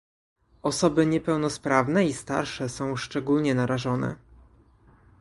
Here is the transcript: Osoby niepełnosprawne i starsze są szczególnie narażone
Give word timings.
Osoby 0.61 1.05
niepełnosprawne 1.07 2.05
i 2.05 2.13
starsze 2.13 2.69
są 2.69 2.95
szczególnie 2.95 3.55
narażone 3.55 4.15